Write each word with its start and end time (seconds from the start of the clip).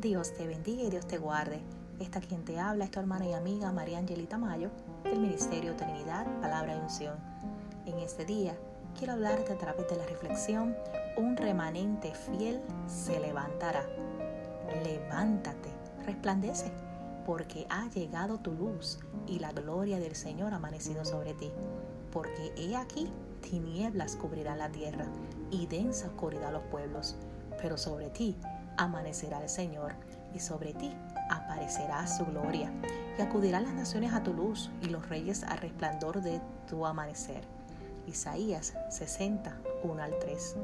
Dios 0.00 0.32
te 0.32 0.46
bendiga 0.46 0.84
y 0.84 0.90
Dios 0.90 1.08
te 1.08 1.18
guarde. 1.18 1.60
Esta 1.98 2.20
quien 2.20 2.44
te 2.44 2.60
habla 2.60 2.84
es 2.84 2.90
tu 2.92 3.00
hermana 3.00 3.26
y 3.26 3.32
amiga 3.32 3.72
María 3.72 3.98
Angelita 3.98 4.38
Mayo 4.38 4.70
del 5.02 5.18
Ministerio 5.18 5.74
Trinidad, 5.74 6.24
Palabra 6.40 6.76
y 6.76 6.80
Unción. 6.80 7.16
En 7.84 7.98
este 7.98 8.24
día 8.24 8.56
quiero 8.96 9.14
hablarte 9.14 9.52
a 9.52 9.58
través 9.58 9.88
de 9.88 9.96
la 9.96 10.06
reflexión, 10.06 10.76
un 11.16 11.36
remanente 11.36 12.14
fiel 12.14 12.60
se 12.86 13.18
levantará. 13.18 13.84
Levántate, 14.84 15.70
resplandece, 16.06 16.70
porque 17.26 17.66
ha 17.68 17.88
llegado 17.88 18.38
tu 18.38 18.52
luz 18.52 19.00
y 19.26 19.40
la 19.40 19.50
gloria 19.50 19.98
del 19.98 20.14
Señor 20.14 20.52
ha 20.52 20.56
amanecido 20.56 21.04
sobre 21.04 21.34
ti. 21.34 21.50
Porque 22.12 22.52
he 22.56 22.76
aquí, 22.76 23.10
tinieblas 23.40 24.14
cubrirán 24.14 24.58
la 24.58 24.70
tierra 24.70 25.06
y 25.50 25.66
densa 25.66 26.06
oscuridad 26.06 26.52
los 26.52 26.62
pueblos, 26.70 27.16
pero 27.60 27.76
sobre 27.76 28.10
ti 28.10 28.36
amanecerá 28.78 29.42
el 29.42 29.48
Señor 29.48 29.92
y 30.32 30.40
sobre 30.40 30.72
ti 30.72 30.94
aparecerá 31.30 32.06
su 32.06 32.24
gloria, 32.24 32.72
y 33.18 33.22
acudirán 33.22 33.64
las 33.64 33.74
naciones 33.74 34.12
a 34.12 34.22
tu 34.22 34.32
luz 34.32 34.70
y 34.80 34.86
los 34.86 35.08
reyes 35.08 35.42
al 35.42 35.58
resplandor 35.58 36.22
de 36.22 36.40
tu 36.66 36.86
amanecer. 36.86 37.42
Isaías 38.06 38.74
60, 38.90 39.58
1 39.82 40.02
al 40.02 40.18
3. 40.18 40.56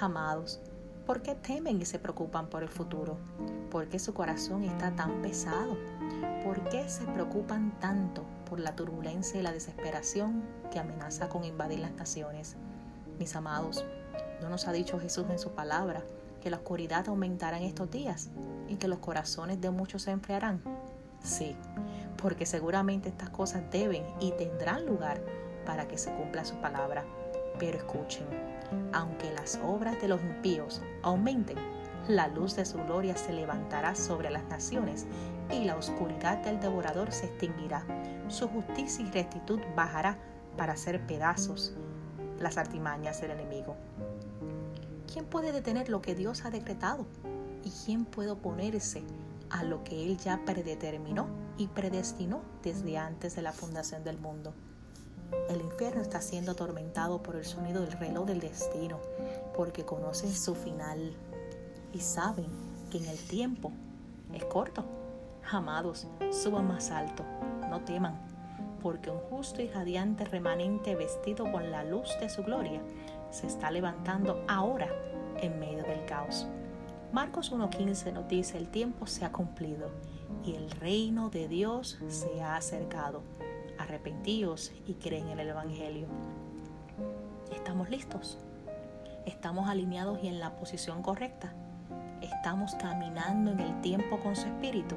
Amados, 0.00 0.60
¿por 1.04 1.22
qué 1.22 1.34
temen 1.34 1.80
y 1.80 1.84
se 1.84 1.98
preocupan 1.98 2.48
por 2.48 2.62
el 2.62 2.68
futuro? 2.68 3.18
¿Por 3.70 3.88
qué 3.88 3.98
su 3.98 4.14
corazón 4.14 4.64
está 4.64 4.94
tan 4.94 5.20
pesado? 5.20 5.76
¿Por 6.44 6.62
qué 6.70 6.88
se 6.88 7.04
preocupan 7.04 7.78
tanto 7.80 8.24
por 8.48 8.60
la 8.60 8.74
turbulencia 8.74 9.38
y 9.38 9.42
la 9.42 9.52
desesperación 9.52 10.42
que 10.70 10.78
amenaza 10.78 11.28
con 11.28 11.44
invadir 11.44 11.80
las 11.80 11.92
naciones? 11.92 12.56
Mis 13.18 13.36
amados, 13.36 13.84
¿no 14.40 14.48
nos 14.48 14.66
ha 14.66 14.72
dicho 14.72 14.98
Jesús 14.98 15.26
en 15.28 15.38
su 15.38 15.50
palabra 15.50 16.02
que 16.40 16.50
la 16.50 16.56
oscuridad 16.58 17.08
aumentará 17.08 17.58
en 17.58 17.64
estos 17.64 17.90
días 17.90 18.30
y 18.68 18.76
que 18.76 18.88
los 18.88 18.98
corazones 18.98 19.60
de 19.60 19.70
muchos 19.70 20.02
se 20.02 20.10
enfriarán? 20.10 20.62
Sí, 21.22 21.56
porque 22.16 22.46
seguramente 22.46 23.08
estas 23.08 23.30
cosas 23.30 23.62
deben 23.70 24.04
y 24.20 24.32
tendrán 24.32 24.86
lugar 24.86 25.22
para 25.66 25.86
que 25.86 25.98
se 25.98 26.12
cumpla 26.14 26.44
su 26.44 26.56
palabra. 26.56 27.04
Pero 27.58 27.78
escuchen, 27.78 28.26
aunque 28.92 29.30
las 29.32 29.60
obras 29.64 30.00
de 30.00 30.08
los 30.08 30.20
impíos 30.22 30.82
aumenten, 31.02 31.58
la 32.08 32.28
luz 32.28 32.56
de 32.56 32.64
su 32.64 32.78
gloria 32.78 33.16
se 33.16 33.32
levantará 33.32 33.94
sobre 33.94 34.30
las 34.30 34.44
naciones 34.44 35.06
y 35.50 35.64
la 35.64 35.76
oscuridad 35.76 36.38
del 36.38 36.58
devorador 36.58 37.12
se 37.12 37.26
extinguirá. 37.26 37.84
Su 38.28 38.48
justicia 38.48 39.04
y 39.04 39.10
rectitud 39.10 39.60
bajará 39.76 40.16
para 40.56 40.72
hacer 40.72 41.06
pedazos 41.06 41.74
las 42.38 42.56
artimañas 42.56 43.20
del 43.20 43.32
enemigo. 43.32 43.76
¿Quién 45.12 45.24
puede 45.24 45.50
detener 45.50 45.88
lo 45.88 46.00
que 46.00 46.14
Dios 46.14 46.44
ha 46.44 46.50
decretado? 46.50 47.04
¿Y 47.64 47.70
quién 47.84 48.04
puede 48.04 48.30
oponerse 48.30 49.02
a 49.50 49.64
lo 49.64 49.82
que 49.82 50.04
Él 50.04 50.18
ya 50.18 50.44
predeterminó 50.44 51.26
y 51.58 51.66
predestinó 51.66 52.42
desde 52.62 52.96
antes 52.96 53.34
de 53.34 53.42
la 53.42 53.50
fundación 53.50 54.04
del 54.04 54.18
mundo? 54.18 54.54
El 55.48 55.62
infierno 55.62 56.00
está 56.00 56.20
siendo 56.20 56.52
atormentado 56.52 57.24
por 57.24 57.34
el 57.34 57.44
sonido 57.44 57.80
del 57.80 57.90
reloj 57.92 58.24
del 58.24 58.38
destino, 58.38 59.00
porque 59.56 59.84
conocen 59.84 60.32
su 60.32 60.54
final 60.54 61.12
y 61.92 61.98
saben 61.98 62.46
que 62.92 62.98
en 62.98 63.06
el 63.06 63.18
tiempo 63.18 63.72
es 64.32 64.44
corto. 64.44 64.84
Amados, 65.50 66.06
suban 66.30 66.68
más 66.68 66.92
alto, 66.92 67.24
no 67.68 67.80
teman, 67.80 68.14
porque 68.80 69.10
un 69.10 69.18
justo 69.18 69.60
y 69.60 69.66
radiante 69.66 70.24
remanente 70.24 70.94
vestido 70.94 71.50
con 71.50 71.72
la 71.72 71.82
luz 71.82 72.08
de 72.20 72.30
su 72.30 72.44
gloria 72.44 72.80
se 73.30 73.46
está 73.46 73.70
levantando 73.70 74.44
ahora 74.48 74.88
en 75.36 75.58
medio 75.58 75.82
del 75.84 76.04
caos. 76.04 76.46
Marcos 77.12 77.52
1.15 77.52 78.12
nos 78.12 78.28
dice, 78.28 78.58
el 78.58 78.68
tiempo 78.68 79.06
se 79.06 79.24
ha 79.24 79.32
cumplido 79.32 79.90
y 80.44 80.54
el 80.54 80.70
reino 80.70 81.30
de 81.30 81.48
Dios 81.48 81.98
se 82.08 82.42
ha 82.42 82.56
acercado. 82.56 83.22
Arrepentíos 83.78 84.72
y 84.86 84.94
creen 84.94 85.28
en 85.28 85.40
el 85.40 85.48
Evangelio. 85.48 86.06
¿Estamos 87.52 87.90
listos? 87.90 88.38
¿Estamos 89.26 89.68
alineados 89.68 90.22
y 90.22 90.28
en 90.28 90.38
la 90.38 90.56
posición 90.56 91.02
correcta? 91.02 91.52
¿Estamos 92.20 92.74
caminando 92.74 93.50
en 93.52 93.60
el 93.60 93.80
tiempo 93.80 94.20
con 94.20 94.36
su 94.36 94.46
espíritu? 94.46 94.96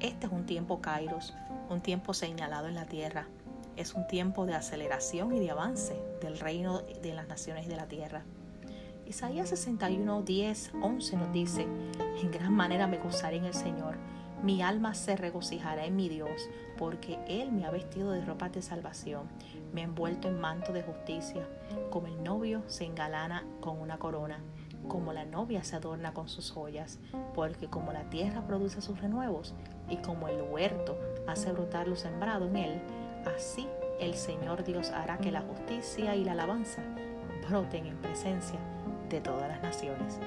Este 0.00 0.26
es 0.26 0.32
un 0.32 0.46
tiempo 0.46 0.80
kairos, 0.80 1.34
un 1.70 1.80
tiempo 1.80 2.12
señalado 2.12 2.68
en 2.68 2.74
la 2.74 2.86
tierra 2.86 3.26
es 3.76 3.94
un 3.94 4.06
tiempo 4.06 4.46
de 4.46 4.54
aceleración 4.54 5.34
y 5.34 5.40
de 5.40 5.50
avance 5.50 6.00
del 6.20 6.38
reino 6.38 6.80
de 6.80 7.14
las 7.14 7.28
naciones 7.28 7.68
de 7.68 7.76
la 7.76 7.86
tierra. 7.86 8.24
Isaías 9.06 9.50
61, 9.50 10.22
10, 10.22 10.72
11 10.80 11.16
nos 11.16 11.32
dice, 11.32 11.66
en 12.20 12.30
gran 12.30 12.54
manera 12.54 12.86
me 12.86 12.98
gozaré 12.98 13.36
en 13.36 13.44
el 13.44 13.54
Señor, 13.54 13.96
mi 14.42 14.62
alma 14.62 14.94
se 14.94 15.16
regocijará 15.16 15.86
en 15.86 15.96
mi 15.96 16.08
Dios, 16.08 16.48
porque 16.76 17.18
Él 17.28 17.52
me 17.52 17.64
ha 17.64 17.70
vestido 17.70 18.12
de 18.12 18.24
ropas 18.24 18.52
de 18.52 18.62
salvación, 18.62 19.28
me 19.72 19.82
ha 19.82 19.84
envuelto 19.84 20.28
en 20.28 20.40
manto 20.40 20.72
de 20.72 20.82
justicia, 20.82 21.46
como 21.90 22.06
el 22.06 22.22
novio 22.22 22.62
se 22.66 22.84
engalana 22.84 23.44
con 23.60 23.78
una 23.78 23.98
corona, 23.98 24.40
como 24.88 25.12
la 25.12 25.24
novia 25.24 25.64
se 25.64 25.76
adorna 25.76 26.12
con 26.12 26.28
sus 26.28 26.50
joyas, 26.50 26.98
porque 27.34 27.68
como 27.68 27.92
la 27.92 28.10
tierra 28.10 28.46
produce 28.46 28.82
sus 28.82 29.00
renuevos, 29.00 29.54
y 29.88 29.96
como 29.96 30.28
el 30.28 30.42
huerto 30.42 30.98
hace 31.26 31.52
brotar 31.52 31.88
lo 31.88 31.96
sembrado 31.96 32.46
en 32.46 32.56
él, 32.56 32.80
Así 33.26 33.66
el 34.00 34.14
Señor 34.14 34.64
Dios 34.64 34.90
hará 34.90 35.18
que 35.18 35.30
la 35.30 35.42
justicia 35.42 36.14
y 36.16 36.24
la 36.24 36.32
alabanza 36.32 36.82
broten 37.48 37.86
en 37.86 37.96
presencia 37.98 38.58
de 39.08 39.20
todas 39.20 39.48
las 39.48 39.62
naciones. 39.62 40.18